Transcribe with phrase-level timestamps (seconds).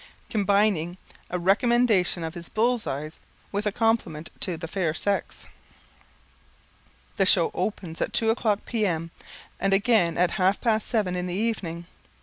[0.31, 0.97] combining
[1.29, 3.19] a recommendation of his bulls' eyes
[3.51, 5.45] with a compliment to the fair sex.
[7.17, 9.11] The show opens at two o'clock, P.M.,
[9.59, 11.85] and again at half past seven in the evening.